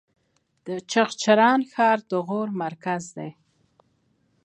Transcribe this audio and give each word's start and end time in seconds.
د 0.67 0.67
چغچران 0.91 1.61
ښار 1.71 1.99
د 2.09 2.11
غور 2.27 2.47
مرکز 2.63 3.03
دی 3.17 3.31